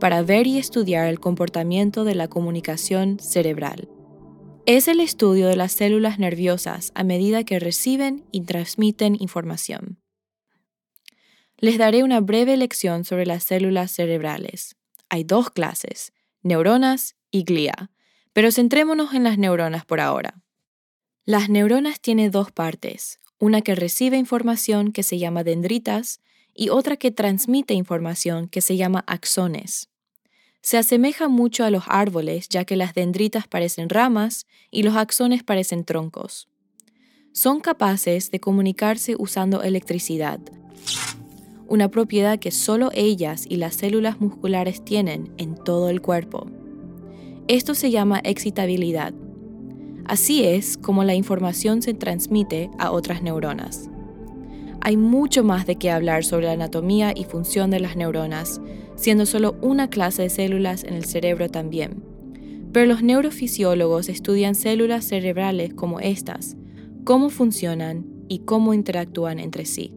para 0.01 0.23
ver 0.23 0.49
y 0.49 0.59
estudiar 0.59 1.07
el 1.07 1.21
comportamiento 1.21 2.03
de 2.03 2.17
la 2.17 2.27
comunicación 2.27 3.21
cerebral. 3.21 3.89
Es 4.67 4.89
el 4.89 4.99
estudio 4.99 5.47
de 5.47 5.55
las 5.55 5.71
células 5.71 6.19
nerviosas 6.19 6.91
a 6.97 7.05
medida 7.05 7.45
que 7.45 7.61
reciben 7.61 8.25
y 8.33 8.41
transmiten 8.41 9.17
información. 9.21 10.01
Les 11.59 11.79
daré 11.79 12.03
una 12.03 12.21
breve 12.21 12.57
lección 12.57 13.05
sobre 13.05 13.27
las 13.27 13.45
células 13.45 13.93
cerebrales. 13.93 14.75
Hay 15.09 15.23
dos 15.23 15.51
clases, 15.51 16.13
neuronas 16.43 17.15
y 17.31 17.45
glía, 17.45 17.93
pero 18.33 18.51
centrémonos 18.51 19.15
en 19.15 19.23
las 19.23 19.39
neuronas 19.39 19.85
por 19.85 20.01
ahora. 20.01 20.43
Las 21.25 21.49
neuronas 21.49 22.01
tienen 22.01 22.33
dos 22.33 22.51
partes, 22.51 23.21
una 23.43 23.61
que 23.61 23.75
recibe 23.75 24.19
información 24.19 24.93
que 24.93 25.03
se 25.03 25.19
llama 25.19 25.43
dendritas 25.43 26.21
y 26.55 26.69
otra 26.69 26.97
que 26.97 27.11
transmite 27.11 27.75
información 27.75 28.47
que 28.47 28.61
se 28.61 28.77
llama 28.77 29.03
axones. 29.09 29.89
Se 30.61 30.79
asemeja 30.79 31.27
mucho 31.27 31.65
a 31.65 31.71
los 31.71 31.83
árboles 31.89 32.49
ya 32.49 32.65
que 32.65 32.77
las 32.77 32.95
dendritas 32.95 33.49
parecen 33.49 33.89
ramas 33.89 34.47
y 34.71 34.85
los 34.85 34.95
axones 34.95 35.43
parecen 35.43 35.85
troncos. 35.85 36.47
Son 37.33 37.59
capaces 37.59 38.31
de 38.31 38.39
comunicarse 38.39 39.17
usando 39.19 39.65
electricidad, 39.65 40.39
una 41.67 41.89
propiedad 41.89 42.39
que 42.39 42.53
solo 42.53 42.93
ellas 42.95 43.45
y 43.49 43.57
las 43.57 43.75
células 43.75 44.21
musculares 44.21 44.85
tienen 44.85 45.35
en 45.37 45.57
todo 45.57 45.91
el 45.91 46.01
cuerpo. 46.01 46.47
Esto 47.49 47.75
se 47.75 47.91
llama 47.91 48.21
excitabilidad 48.23 49.13
Así 50.05 50.45
es 50.45 50.77
como 50.77 51.05
la 51.05 51.15
información 51.15 51.83
se 51.83 51.95
transmite 51.95 52.71
a 52.79 52.91
otras 52.91 53.23
neuronas. 53.23 53.89
Hay 54.81 54.97
mucho 54.97 55.45
más 55.45 55.65
de 55.65 55.77
qué 55.77 55.91
hablar 55.91 56.25
sobre 56.25 56.47
la 56.47 56.53
anatomía 56.53 57.13
y 57.15 57.25
función 57.25 57.71
de 57.71 57.79
las 57.79 57.97
neuronas, 57.97 58.61
siendo 58.97 59.27
solo 59.27 59.57
una 59.63 59.89
clase 59.89 60.23
de 60.23 60.31
células 60.31 60.83
en 60.83 60.95
el 60.95 61.05
cerebro 61.05 61.49
también. 61.49 62.03
Pero 62.73 62.87
los 62.87 63.03
neurofisiólogos 63.03 64.09
estudian 64.09 64.55
células 64.57 65.05
cerebrales 65.05 65.73
como 65.73 66.01
estas, 66.01 66.57
cómo 67.05 67.31
funcionan 67.31 68.07
y 68.29 68.41
cómo 68.41 68.75
interactúan 68.75 69.39
entre 69.39 69.67
sí. 69.67 69.95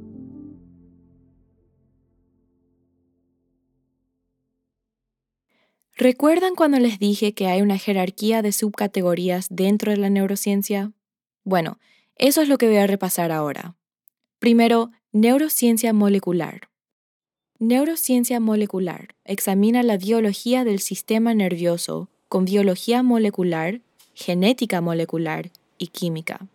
¿Recuerdan 5.98 6.56
cuando 6.56 6.78
les 6.78 7.00
dije 7.00 7.34
que 7.34 7.48
hay 7.48 7.62
una 7.62 7.78
jerarquía 7.78 8.42
de 8.42 8.52
subcategorías 8.52 9.48
dentro 9.50 9.92
de 9.94 9.98
la 9.98 10.10
neurociencia? 10.10 10.92
Bueno, 11.46 11.80
eso 12.18 12.42
es 12.42 12.50
lo 12.50 12.58
que 12.58 12.68
voy 12.68 12.78
a 12.78 12.88
repasar 12.88 13.32
ahora. 13.32 13.78
Primero, 14.40 14.92
neurociencia 15.14 15.94
molecular. 15.94 16.68
Neurociencia 17.60 18.42
molecular 18.42 19.16
examina 19.24 19.84
la 19.84 19.96
biología 19.96 20.66
del 20.66 20.80
sistema 20.80 21.34
nervioso 21.34 22.10
con 22.28 22.44
biología 22.44 23.02
molecular, 23.02 23.80
genética 24.14 24.82
molecular 24.82 25.50
y 25.78 25.88
química. 25.88 26.46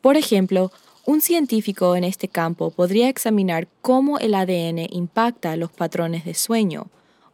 Por 0.00 0.16
ejemplo, 0.16 0.72
un 1.04 1.20
científico 1.20 1.96
en 1.96 2.04
este 2.04 2.28
campo 2.28 2.70
podría 2.70 3.10
examinar 3.10 3.68
cómo 3.82 4.18
el 4.18 4.32
ADN 4.32 4.86
impacta 4.90 5.54
los 5.56 5.70
patrones 5.70 6.24
de 6.24 6.32
sueño 6.32 6.90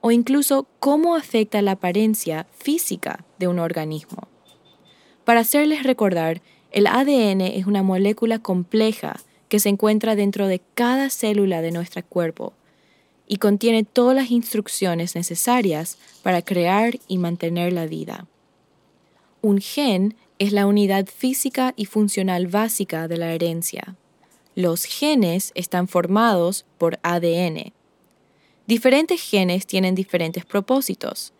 o 0.07 0.11
incluso 0.11 0.67
cómo 0.81 1.17
afecta 1.17 1.63
la 1.63 1.71
apariencia 1.73 2.47
física 2.59 3.25
de 3.39 3.49
un 3.49 3.59
organismo. 3.59 4.29
Para 5.25 5.41
hacerles 5.41 5.83
recordar, 5.83 6.43
el 6.73 6.87
ADN 6.87 7.41
es 7.41 7.65
una 7.65 7.83
molécula 7.83 8.39
compleja 8.39 9.19
que 9.49 9.61
se 9.61 9.71
encuentra 9.71 10.15
dentro 10.15 10.47
de 10.47 10.61
cada 10.75 11.09
célula 11.09 11.63
de 11.63 11.71
nuestro 11.71 12.05
cuerpo 12.05 12.53
y 13.27 13.39
contiene 13.39 13.83
todas 13.83 14.15
las 14.15 14.31
instrucciones 14.31 15.15
necesarias 15.15 15.97
para 16.23 16.43
crear 16.43 16.99
y 17.09 17.17
mantener 17.17 17.73
la 17.73 17.87
vida. 17.87 18.27
Un 19.41 19.59
gen 19.59 20.17
es 20.39 20.53
la 20.53 20.67
unidad 20.67 21.07
física 21.07 21.73
y 21.77 21.87
funcional 21.87 22.47
básica 22.47 23.09
de 23.09 23.17
la 23.17 23.33
herencia. 23.33 23.97
Los 24.55 24.85
genes 24.85 25.51
están 25.55 25.89
formados 25.89 26.67
por 26.77 26.99
ADN, 27.03 27.73
Diferentes 28.67 29.21
genes 29.21 29.67
tienen 29.67 29.95
diferentes 29.95 30.47
propósitos. 30.47 31.35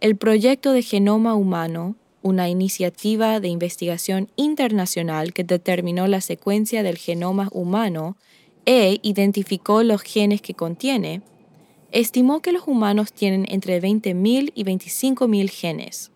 El 0.00 0.16
proyecto 0.16 0.72
de 0.72 0.82
Genoma 0.82 1.36
Humano, 1.36 1.94
una 2.20 2.48
iniciativa 2.48 3.38
de 3.38 3.48
investigación 3.48 4.28
internacional 4.34 5.32
que 5.32 5.44
determinó 5.44 6.08
la 6.08 6.20
secuencia 6.20 6.82
del 6.82 6.98
genoma 6.98 7.48
humano 7.52 8.16
e 8.66 8.98
identificó 9.02 9.82
los 9.84 10.02
genes 10.02 10.42
que 10.42 10.54
contiene, 10.54 11.22
estimó 11.92 12.40
que 12.40 12.50
los 12.50 12.66
humanos 12.66 13.12
tienen 13.12 13.46
entre 13.48 13.80
20.000 13.80 14.50
y 14.52 14.64
25.000 14.64 15.50
genes. 15.50 16.10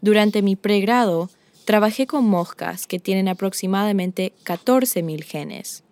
Durante 0.00 0.42
mi 0.42 0.54
pregrado, 0.54 1.28
trabajé 1.64 2.06
con 2.06 2.24
moscas 2.24 2.86
que 2.86 3.00
tienen 3.00 3.26
aproximadamente 3.26 4.32
14.000 4.44 5.24
genes. 5.24 5.82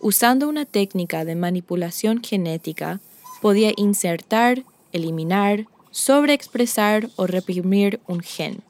Usando 0.00 0.48
una 0.48 0.64
técnica 0.64 1.24
de 1.24 1.36
manipulación 1.36 2.22
genética, 2.24 3.00
podía 3.40 3.72
insertar, 3.76 4.64
eliminar, 4.92 5.66
sobreexpresar 5.90 7.08
o 7.16 7.26
reprimir 7.26 8.00
un 8.06 8.20
gen. 8.20 8.62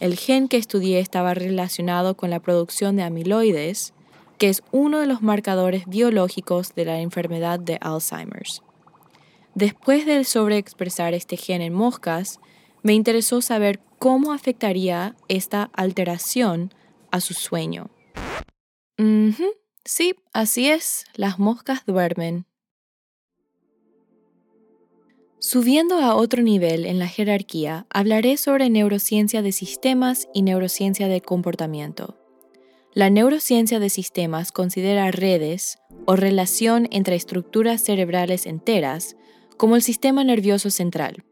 El 0.00 0.16
gen 0.16 0.48
que 0.48 0.56
estudié 0.56 0.98
estaba 0.98 1.34
relacionado 1.34 2.16
con 2.16 2.30
la 2.30 2.40
producción 2.40 2.96
de 2.96 3.04
amiloides, 3.04 3.94
que 4.38 4.48
es 4.48 4.62
uno 4.72 4.98
de 4.98 5.06
los 5.06 5.22
marcadores 5.22 5.86
biológicos 5.86 6.74
de 6.74 6.84
la 6.84 7.00
enfermedad 7.00 7.60
de 7.60 7.78
Alzheimer's. 7.80 8.62
Después 9.54 10.06
de 10.06 10.24
sobreexpresar 10.24 11.14
este 11.14 11.36
gen 11.36 11.62
en 11.62 11.72
moscas, 11.72 12.40
me 12.82 12.94
interesó 12.94 13.40
saber 13.40 13.78
cómo 13.98 14.32
afectaría 14.32 15.14
esta 15.28 15.70
alteración 15.74 16.74
a 17.12 17.20
su 17.20 17.34
sueño. 17.34 17.90
Sí, 19.84 20.14
así 20.32 20.68
es, 20.68 21.04
las 21.14 21.38
moscas 21.38 21.86
duermen. 21.86 22.46
Subiendo 25.44 25.98
a 25.98 26.14
otro 26.14 26.40
nivel 26.40 26.86
en 26.86 27.00
la 27.00 27.08
jerarquía, 27.08 27.84
hablaré 27.90 28.36
sobre 28.36 28.70
neurociencia 28.70 29.42
de 29.42 29.50
sistemas 29.50 30.28
y 30.32 30.42
neurociencia 30.42 31.08
de 31.08 31.20
comportamiento. 31.20 32.16
La 32.94 33.10
neurociencia 33.10 33.80
de 33.80 33.90
sistemas 33.90 34.52
considera 34.52 35.10
redes 35.10 35.78
o 36.06 36.14
relación 36.14 36.86
entre 36.92 37.16
estructuras 37.16 37.82
cerebrales 37.82 38.46
enteras 38.46 39.16
como 39.56 39.74
el 39.74 39.82
sistema 39.82 40.22
nervioso 40.22 40.70
central, 40.70 41.24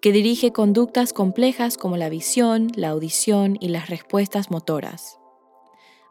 que 0.00 0.10
dirige 0.10 0.52
conductas 0.52 1.12
complejas 1.12 1.76
como 1.76 1.98
la 1.98 2.08
visión, 2.08 2.68
la 2.76 2.88
audición 2.88 3.58
y 3.60 3.68
las 3.68 3.90
respuestas 3.90 4.50
motoras. 4.50 5.18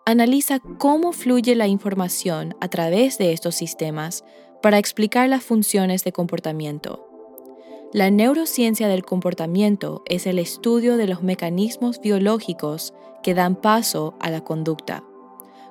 Analiza 0.05 0.59
cómo 0.59 1.13
fluye 1.13 1.55
la 1.55 1.65
información 1.65 2.55
a 2.61 2.67
través 2.67 3.17
de 3.17 3.33
estos 3.33 3.55
sistemas 3.55 4.23
para 4.61 4.77
explicar 4.77 5.27
las 5.29 5.43
funciones 5.43 6.03
de 6.03 6.11
comportamiento 6.11 7.08
la 7.91 8.11
neurociencia 8.11 8.87
del 8.87 9.03
comportamiento 9.03 10.03
es 10.05 10.27
el 10.27 10.37
estudio 10.37 10.95
de 10.95 11.07
los 11.07 11.23
mecanismos 11.23 11.99
biológicos 11.99 12.93
que 13.23 13.33
dan 13.33 13.55
paso 13.55 14.13
a 14.19 14.29
la 14.29 14.43
conducta. 14.43 15.03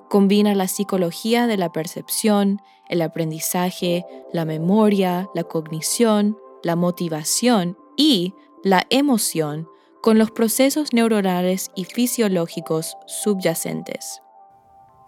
Combina 0.09 0.55
la 0.57 0.67
psicología 0.67 1.47
de 1.47 1.57
la 1.57 1.71
percepción, 1.71 2.61
el 2.89 3.03
aprendizaje, 3.03 4.05
la 4.33 4.45
memoria, 4.45 5.29
la 5.33 5.45
cognición, 5.45 6.37
la 6.65 6.75
motivación 6.75 7.79
y 7.97 8.35
la 8.65 8.85
emoción 8.91 9.69
con 10.03 10.19
los 10.19 10.33
procesos 10.33 10.93
neuronales 10.93 11.71
y 11.77 11.85
fisiológicos 11.85 12.97
subyacentes. 13.07 14.23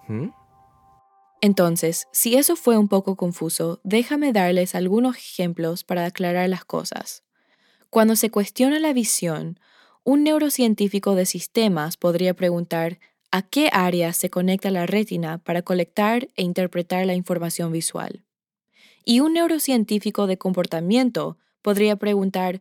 ¿Mm? 0.06 0.28
Entonces, 1.40 2.06
si 2.12 2.36
eso 2.36 2.54
fue 2.54 2.76
un 2.76 2.88
poco 2.88 3.16
confuso, 3.16 3.80
déjame 3.82 4.32
darles 4.32 4.74
algunos 4.74 5.16
ejemplos 5.16 5.84
para 5.84 6.04
aclarar 6.04 6.48
las 6.48 6.64
cosas. 6.64 7.22
Cuando 7.88 8.14
se 8.14 8.30
cuestiona 8.30 8.78
la 8.78 8.92
visión, 8.92 9.58
un 10.04 10.22
neurocientífico 10.22 11.14
de 11.14 11.26
sistemas 11.26 11.96
podría 11.96 12.34
preguntar 12.34 12.98
a 13.30 13.42
qué 13.42 13.70
área 13.72 14.12
se 14.12 14.28
conecta 14.28 14.70
la 14.70 14.86
retina 14.86 15.38
para 15.38 15.62
colectar 15.62 16.28
e 16.36 16.42
interpretar 16.42 17.06
la 17.06 17.14
información 17.14 17.72
visual. 17.72 18.22
Y 19.04 19.20
un 19.20 19.32
neurocientífico 19.32 20.26
de 20.26 20.36
comportamiento 20.36 21.38
podría 21.62 21.96
preguntar 21.96 22.60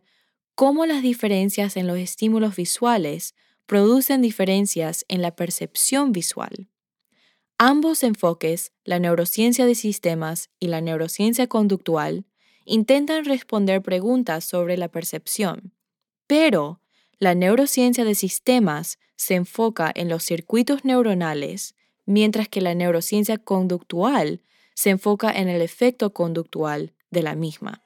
cómo 0.54 0.86
las 0.86 1.02
diferencias 1.02 1.76
en 1.76 1.86
los 1.86 1.98
estímulos 1.98 2.56
visuales 2.56 3.34
producen 3.66 4.22
diferencias 4.22 5.04
en 5.08 5.22
la 5.22 5.36
percepción 5.36 6.12
visual. 6.12 6.69
Ambos 7.62 8.04
enfoques, 8.04 8.72
la 8.84 8.98
neurociencia 8.98 9.66
de 9.66 9.74
sistemas 9.74 10.48
y 10.60 10.68
la 10.68 10.80
neurociencia 10.80 11.46
conductual, 11.46 12.24
intentan 12.64 13.26
responder 13.26 13.82
preguntas 13.82 14.46
sobre 14.46 14.78
la 14.78 14.88
percepción, 14.88 15.74
pero 16.26 16.80
la 17.18 17.34
neurociencia 17.34 18.06
de 18.06 18.14
sistemas 18.14 18.98
se 19.16 19.34
enfoca 19.34 19.92
en 19.94 20.08
los 20.08 20.24
circuitos 20.24 20.86
neuronales, 20.86 21.74
mientras 22.06 22.48
que 22.48 22.62
la 22.62 22.74
neurociencia 22.74 23.36
conductual 23.36 24.40
se 24.72 24.88
enfoca 24.88 25.30
en 25.30 25.50
el 25.50 25.60
efecto 25.60 26.14
conductual 26.14 26.94
de 27.10 27.22
la 27.22 27.34
misma. 27.34 27.82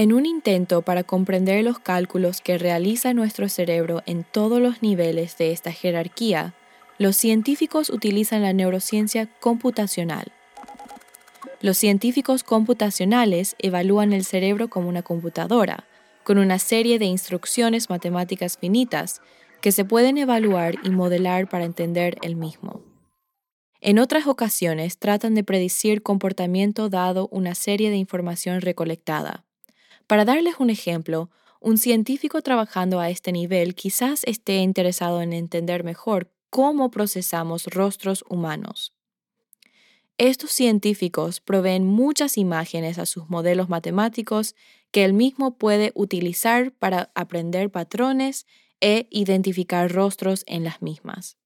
En 0.00 0.14
un 0.14 0.24
intento 0.24 0.80
para 0.80 1.04
comprender 1.04 1.62
los 1.62 1.78
cálculos 1.78 2.40
que 2.40 2.56
realiza 2.56 3.12
nuestro 3.12 3.50
cerebro 3.50 4.02
en 4.06 4.24
todos 4.24 4.58
los 4.58 4.80
niveles 4.80 5.36
de 5.36 5.52
esta 5.52 5.72
jerarquía, 5.72 6.54
los 6.96 7.16
científicos 7.16 7.90
utilizan 7.90 8.40
la 8.40 8.54
neurociencia 8.54 9.26
computacional. 9.40 10.32
Los 11.60 11.76
científicos 11.76 12.44
computacionales 12.44 13.56
evalúan 13.58 14.14
el 14.14 14.24
cerebro 14.24 14.68
como 14.68 14.88
una 14.88 15.02
computadora, 15.02 15.84
con 16.24 16.38
una 16.38 16.58
serie 16.58 16.98
de 16.98 17.04
instrucciones 17.04 17.90
matemáticas 17.90 18.56
finitas 18.56 19.20
que 19.60 19.70
se 19.70 19.84
pueden 19.84 20.16
evaluar 20.16 20.76
y 20.82 20.88
modelar 20.88 21.46
para 21.46 21.66
entender 21.66 22.16
el 22.22 22.36
mismo. 22.36 22.80
En 23.82 23.98
otras 23.98 24.26
ocasiones 24.26 24.96
tratan 24.96 25.34
de 25.34 25.44
predecir 25.44 26.02
comportamiento 26.02 26.88
dado 26.88 27.28
una 27.30 27.54
serie 27.54 27.90
de 27.90 27.96
información 27.96 28.62
recolectada. 28.62 29.44
Para 30.10 30.24
darles 30.24 30.56
un 30.58 30.70
ejemplo, 30.70 31.30
un 31.60 31.78
científico 31.78 32.42
trabajando 32.42 32.98
a 32.98 33.10
este 33.10 33.30
nivel 33.30 33.76
quizás 33.76 34.24
esté 34.24 34.56
interesado 34.56 35.22
en 35.22 35.32
entender 35.32 35.84
mejor 35.84 36.32
cómo 36.50 36.90
procesamos 36.90 37.66
rostros 37.66 38.24
humanos. 38.28 38.92
Estos 40.18 40.50
científicos 40.50 41.38
proveen 41.38 41.86
muchas 41.86 42.38
imágenes 42.38 42.98
a 42.98 43.06
sus 43.06 43.30
modelos 43.30 43.68
matemáticos 43.68 44.56
que 44.90 45.04
él 45.04 45.12
mismo 45.12 45.58
puede 45.58 45.92
utilizar 45.94 46.72
para 46.72 47.12
aprender 47.14 47.70
patrones 47.70 48.46
e 48.80 49.06
identificar 49.12 49.92
rostros 49.92 50.42
en 50.48 50.64
las 50.64 50.82
mismas. 50.82 51.39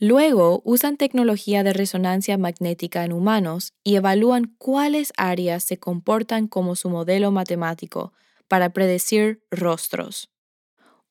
Luego 0.00 0.60
usan 0.64 0.96
tecnología 0.96 1.62
de 1.62 1.72
resonancia 1.72 2.36
magnética 2.36 3.04
en 3.04 3.12
humanos 3.12 3.72
y 3.84 3.94
evalúan 3.94 4.54
cuáles 4.58 5.12
áreas 5.16 5.62
se 5.62 5.78
comportan 5.78 6.48
como 6.48 6.74
su 6.74 6.90
modelo 6.90 7.30
matemático 7.30 8.12
para 8.48 8.70
predecir 8.70 9.44
rostros. 9.50 10.30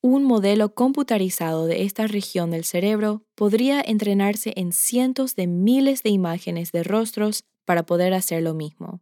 Un 0.02 0.26
modelo 0.26 0.76
computarizado 0.76 1.66
de 1.66 1.84
esta 1.84 2.08
región 2.08 2.52
del 2.52 2.66
cerebro 2.66 3.24
podría 3.36 3.82
entrenarse 3.82 4.52
en 4.58 4.74
cientos 4.74 5.38
de 5.38 5.48
miles 5.48 6.04
de 6.04 6.10
imágenes 6.10 6.74
de 6.74 6.84
rostros 6.84 7.46
para 7.64 7.86
poder 7.86 8.14
hacer 8.14 8.44
lo 8.44 8.54
mismo. 8.54 9.00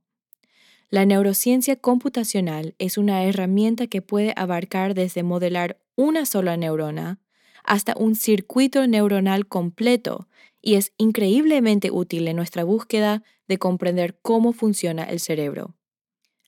La 0.91 1.05
neurociencia 1.05 1.75
computacional 1.75 2.75
es 2.77 2.99
una 2.99 3.23
herramienta 3.23 3.87
que 3.87 4.03
puede 4.03 4.33
abarcar 4.35 4.93
desde 4.93 5.23
modelar 5.23 5.79
una 5.95 6.27
sola 6.27 6.55
neurona 6.55 7.19
hasta 7.63 7.95
un 7.97 8.15
circuito 8.15 8.85
neuronal 8.87 9.47
completo 9.47 10.27
y 10.61 10.75
es 10.75 10.93
increíblemente 10.97 11.91
útil 11.91 12.27
en 12.27 12.35
nuestra 12.35 12.63
búsqueda 12.63 13.23
de 13.47 13.57
comprender 13.57 14.19
cómo 14.21 14.53
funciona 14.53 15.03
el 15.03 15.19
cerebro. 15.19 15.75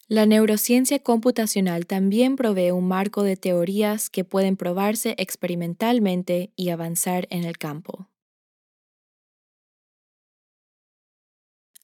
La 0.08 0.26
neurociencia 0.26 1.00
computacional 1.00 1.88
también 1.88 2.36
provee 2.36 2.72
un 2.72 2.88
marco 2.88 3.24
de 3.24 3.38
teorías 3.38 4.10
que 4.10 4.24
pueden 4.24 4.58
probarse 4.58 5.16
experimentalmente 5.18 6.52
y 6.56 6.70
avanzar 6.70 7.26
en 7.30 7.46
el 7.46 7.58
campo. 7.58 8.10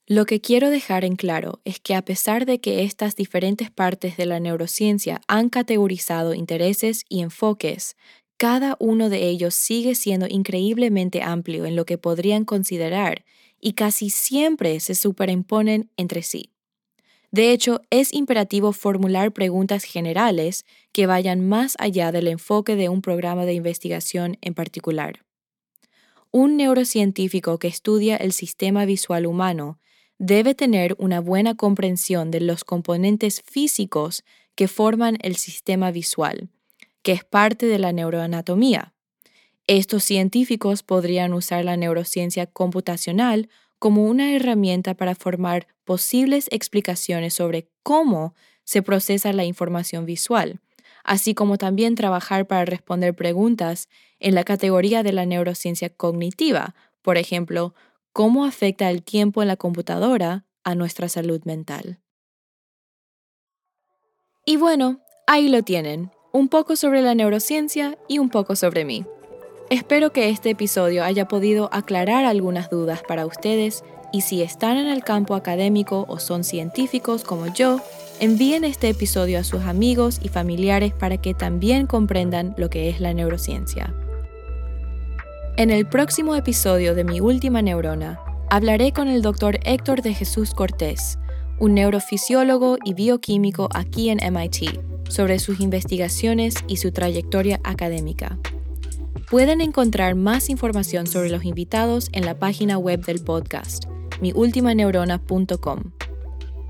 Lo 0.05 0.25
que 0.25 0.41
quiero 0.41 0.71
dejar 0.71 1.05
en 1.05 1.15
claro 1.15 1.61
es 1.65 1.79
que 1.79 1.93
a 1.93 2.01
pesar 2.03 2.47
de 2.47 2.59
que 2.59 2.83
estas 2.83 3.15
diferentes 3.15 3.69
partes 3.69 4.17
de 4.17 4.25
la 4.25 4.39
neurociencia 4.39 5.21
han 5.27 5.49
categorizado 5.49 6.33
intereses 6.33 7.05
y 7.09 7.21
enfoques, 7.21 7.95
cada 8.39 8.77
uno 8.79 9.09
de 9.09 9.27
ellos 9.27 9.53
sigue 9.53 9.95
siendo 9.95 10.25
increíblemente 10.25 11.21
amplio 11.21 11.65
en 11.65 11.75
lo 11.75 11.85
que 11.85 11.97
podrían 11.97 12.45
considerar 12.45 13.25
y 13.59 13.73
casi 13.73 14.09
siempre 14.09 14.79
se 14.79 14.95
superimponen 14.95 15.89
entre 15.97 16.23
sí. 16.23 16.53
De 17.31 17.51
hecho, 17.51 17.81
es 17.89 18.13
imperativo 18.13 18.71
formular 18.71 19.33
preguntas 19.33 19.83
generales 19.83 20.65
que 20.93 21.05
vayan 21.05 21.49
más 21.49 21.75
allá 21.79 22.13
del 22.13 22.29
enfoque 22.29 22.77
de 22.77 22.87
un 22.87 23.01
programa 23.01 23.43
de 23.43 23.55
investigación 23.55 24.37
en 24.39 24.53
particular. 24.53 25.25
Un 26.31 26.55
neurocientífico 26.55 27.59
que 27.59 27.67
estudia 27.67 28.15
el 28.15 28.31
sistema 28.31 28.85
visual 28.85 29.25
humano 29.25 29.79
debe 30.17 30.55
tener 30.55 30.95
una 30.97 31.19
buena 31.19 31.55
comprensión 31.55 32.31
de 32.31 32.39
los 32.39 32.63
componentes 32.63 33.41
físicos 33.41 34.23
que 34.55 34.69
forman 34.69 35.17
el 35.23 35.35
sistema 35.35 35.91
visual 35.91 36.49
que 37.01 37.11
es 37.11 37.23
parte 37.23 37.65
de 37.65 37.79
la 37.79 37.91
neuroanatomía. 37.91 38.93
Estos 39.67 40.03
científicos 40.03 40.83
podrían 40.83 41.33
usar 41.33 41.63
la 41.63 41.77
neurociencia 41.77 42.47
computacional 42.47 43.49
como 43.77 44.05
una 44.05 44.33
herramienta 44.33 44.93
para 44.93 45.15
formar 45.15 45.67
posibles 45.85 46.47
explicaciones 46.51 47.33
sobre 47.33 47.69
cómo 47.83 48.35
se 48.63 48.81
procesa 48.81 49.33
la 49.33 49.45
información 49.45 50.05
visual, 50.05 50.59
así 51.03 51.33
como 51.33 51.57
también 51.57 51.95
trabajar 51.95 52.45
para 52.45 52.65
responder 52.65 53.15
preguntas 53.15 53.87
en 54.19 54.35
la 54.35 54.43
categoría 54.43 55.01
de 55.01 55.13
la 55.13 55.25
neurociencia 55.25 55.89
cognitiva, 55.89 56.75
por 57.01 57.17
ejemplo, 57.17 57.73
cómo 58.11 58.45
afecta 58.45 58.89
el 58.89 59.01
tiempo 59.01 59.41
en 59.41 59.47
la 59.47 59.55
computadora 59.55 60.45
a 60.63 60.75
nuestra 60.75 61.09
salud 61.09 61.41
mental. 61.45 61.99
Y 64.45 64.57
bueno, 64.57 64.99
ahí 65.25 65.47
lo 65.47 65.63
tienen, 65.63 66.11
un 66.31 66.47
poco 66.47 66.75
sobre 66.75 67.01
la 67.01 67.15
neurociencia 67.15 67.97
y 68.07 68.19
un 68.19 68.29
poco 68.29 68.55
sobre 68.55 68.85
mí. 68.85 69.05
Espero 69.69 70.11
que 70.11 70.29
este 70.29 70.51
episodio 70.51 71.03
haya 71.03 71.27
podido 71.27 71.69
aclarar 71.71 72.25
algunas 72.25 72.69
dudas 72.69 73.01
para 73.07 73.25
ustedes 73.25 73.83
y 74.11 74.21
si 74.21 74.41
están 74.41 74.77
en 74.77 74.87
el 74.87 75.03
campo 75.03 75.35
académico 75.35 76.05
o 76.07 76.19
son 76.19 76.43
científicos 76.43 77.23
como 77.23 77.47
yo, 77.47 77.79
envíen 78.19 78.63
este 78.63 78.89
episodio 78.89 79.39
a 79.39 79.43
sus 79.43 79.61
amigos 79.61 80.19
y 80.23 80.29
familiares 80.29 80.93
para 80.93 81.17
que 81.17 81.33
también 81.33 81.87
comprendan 81.87 82.53
lo 82.57 82.69
que 82.69 82.89
es 82.89 82.99
la 82.99 83.13
neurociencia. 83.13 83.93
En 85.57 85.69
el 85.69 85.85
próximo 85.85 86.35
episodio 86.35 86.95
de 86.95 87.03
Mi 87.03 87.19
Última 87.19 87.61
Neurona, 87.61 88.19
hablaré 88.49 88.91
con 88.91 89.07
el 89.07 89.21
doctor 89.21 89.59
Héctor 89.63 90.01
de 90.01 90.13
Jesús 90.13 90.53
Cortés, 90.53 91.19
un 91.59 91.75
neurofisiólogo 91.75 92.77
y 92.83 92.93
bioquímico 92.93 93.69
aquí 93.73 94.09
en 94.09 94.19
MIT, 94.33 94.88
sobre 95.09 95.39
sus 95.39 95.59
investigaciones 95.59 96.55
y 96.67 96.77
su 96.77 96.91
trayectoria 96.91 97.59
académica. 97.63 98.39
Pueden 99.29 99.61
encontrar 99.61 100.15
más 100.15 100.49
información 100.49 101.05
sobre 101.05 101.29
los 101.29 101.43
invitados 101.43 102.09
en 102.13 102.25
la 102.25 102.39
página 102.39 102.77
web 102.77 103.05
del 103.05 103.19
podcast, 103.23 103.85
miultimaneurona.com. 104.21 105.91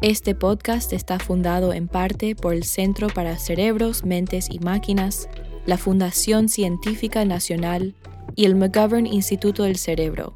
Este 0.02 0.34
podcast 0.34 0.94
está 0.94 1.20
fundado 1.20 1.74
en 1.74 1.88
parte 1.88 2.36
por 2.36 2.54
el 2.54 2.64
Centro 2.64 3.08
para 3.08 3.38
Cerebros, 3.38 4.04
Mentes 4.06 4.50
y 4.50 4.60
Máquinas, 4.60 5.30
la 5.66 5.78
Fundación 5.78 6.50
Científica 6.50 7.26
Nacional 7.26 7.96
y 8.36 8.46
el 8.46 8.56
McGovern 8.56 9.08
Instituto 9.08 9.64
del 9.64 9.78
Cerebro, 9.78 10.36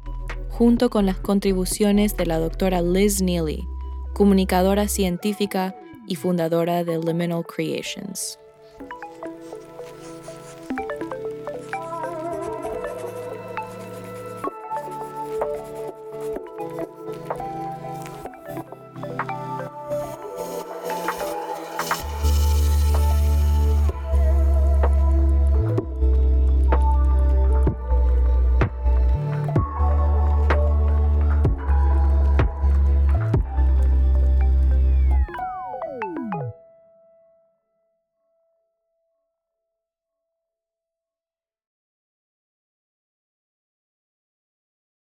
junto 0.50 0.90
con 0.90 1.06
las 1.06 1.16
contribuciones 1.16 2.16
de 2.16 2.26
la 2.26 2.38
doctora 2.38 2.82
Liz 2.82 3.22
Neely, 3.22 3.66
comunicadora 4.12 4.86
científica 4.88 5.74
y 6.06 6.16
fundadora 6.16 6.84
de 6.84 6.98
Liminal 6.98 7.44
Creations. 7.44 8.38